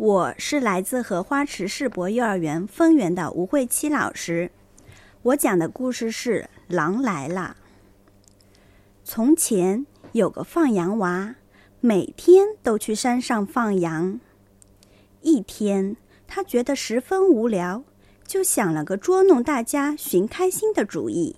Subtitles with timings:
[0.00, 4.50] 我是来自荷花池世博幼儿园丰源的吴慧七老师。
[5.20, 7.56] 我讲的故事是《狼来了》。
[9.04, 11.34] 从前有个放羊娃，
[11.80, 14.18] 每天都去山上放羊。
[15.20, 17.84] 一天，他觉得十分无聊，
[18.26, 21.36] 就想了个捉弄大家、寻开心的主意。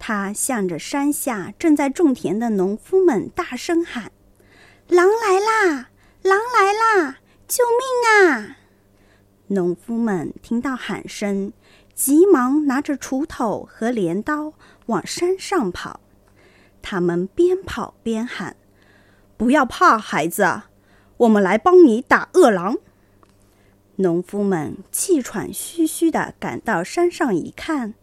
[0.00, 4.10] 他向着山下正在种田的农夫们大声喊
[4.90, 5.90] ：“狼来啦！
[6.22, 8.56] 狼来啦！”救命啊！
[9.48, 11.52] 农夫们听到喊声，
[11.94, 14.54] 急忙拿着锄头和镰刀
[14.86, 16.00] 往山上跑。
[16.80, 18.56] 他们边跑边喊
[19.36, 20.62] ：“不要怕，孩子，
[21.18, 22.78] 我们来帮你打恶狼。”
[23.96, 27.94] 农夫们气喘吁吁地赶到山上一看，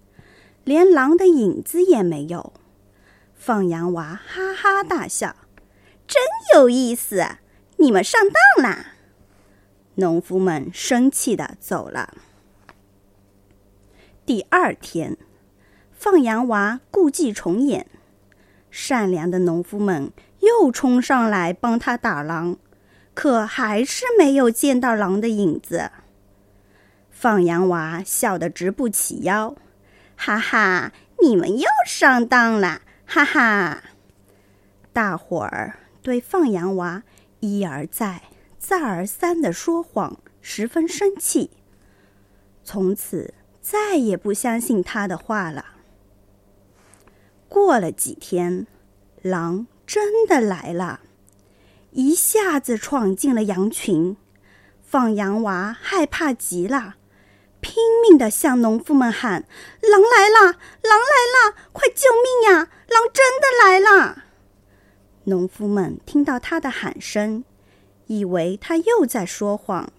[0.64, 2.54] 连狼的影子也没有。
[3.34, 5.36] 放羊娃哈哈大笑
[6.08, 6.22] ：“真
[6.54, 7.26] 有意思，
[7.78, 8.94] 你们上当啦！”
[9.96, 12.14] 农夫们生气的走了。
[14.26, 15.18] 第二天，
[15.92, 17.88] 放羊娃故伎重演，
[18.70, 22.58] 善良的农夫们又冲上来帮他打狼，
[23.14, 25.92] 可还是没有见到狼的影子。
[27.10, 29.56] 放羊娃笑得直不起腰，
[30.16, 33.84] 哈哈，你们又上当了，哈哈！
[34.94, 37.04] 大伙儿对放羊娃
[37.42, 38.22] 一而再。
[38.62, 41.50] 再而三的说谎，十分生气。
[42.64, 45.66] 从此再也不相信他的话了。
[47.50, 48.68] 过了几天，
[49.24, 51.00] 狼真的来了，
[51.90, 54.16] 一下子闯进了羊群。
[54.84, 56.98] 放羊娃害怕极了，
[57.62, 57.74] 拼
[58.04, 59.48] 命的向农夫们喊
[59.82, 60.54] ：“狼来了！
[60.84, 61.56] 狼来了！
[61.74, 62.70] 快救命呀！
[62.88, 64.26] 狼真的来了！”
[65.26, 67.44] 农夫们听到他的喊声。
[68.12, 69.90] 以为他又在说谎，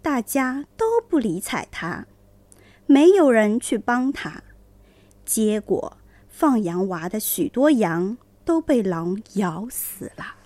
[0.00, 2.06] 大家都不理睬他，
[2.86, 4.44] 没有人去帮他。
[5.24, 5.96] 结果，
[6.28, 10.36] 放羊娃的许多羊都被狼咬死了。